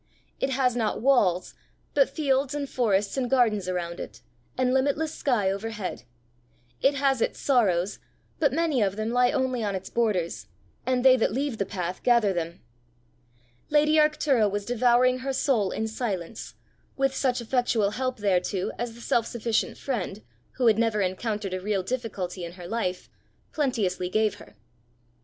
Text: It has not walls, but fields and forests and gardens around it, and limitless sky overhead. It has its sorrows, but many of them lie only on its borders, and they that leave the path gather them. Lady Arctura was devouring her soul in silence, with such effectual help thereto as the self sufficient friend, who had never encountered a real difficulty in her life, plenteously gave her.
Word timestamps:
It 0.39 0.49
has 0.49 0.75
not 0.75 0.99
walls, 0.99 1.53
but 1.93 2.09
fields 2.09 2.55
and 2.55 2.67
forests 2.67 3.17
and 3.17 3.29
gardens 3.29 3.69
around 3.69 3.99
it, 3.99 4.21
and 4.57 4.73
limitless 4.73 5.13
sky 5.13 5.51
overhead. 5.51 6.05
It 6.81 6.95
has 6.95 7.21
its 7.21 7.37
sorrows, 7.37 7.99
but 8.39 8.51
many 8.51 8.81
of 8.81 8.95
them 8.95 9.11
lie 9.11 9.29
only 9.29 9.63
on 9.63 9.75
its 9.75 9.91
borders, 9.91 10.47
and 10.87 11.05
they 11.05 11.17
that 11.17 11.31
leave 11.31 11.59
the 11.59 11.67
path 11.67 12.01
gather 12.01 12.33
them. 12.33 12.61
Lady 13.69 13.97
Arctura 13.97 14.49
was 14.49 14.65
devouring 14.65 15.19
her 15.19 15.33
soul 15.33 15.69
in 15.69 15.87
silence, 15.87 16.55
with 16.97 17.13
such 17.15 17.39
effectual 17.39 17.91
help 17.91 18.17
thereto 18.21 18.71
as 18.79 18.95
the 18.95 19.01
self 19.01 19.27
sufficient 19.27 19.77
friend, 19.77 20.23
who 20.53 20.65
had 20.65 20.79
never 20.79 21.01
encountered 21.03 21.53
a 21.53 21.61
real 21.61 21.83
difficulty 21.83 22.43
in 22.43 22.53
her 22.53 22.65
life, 22.67 23.07
plenteously 23.51 24.09
gave 24.09 24.33
her. 24.39 24.55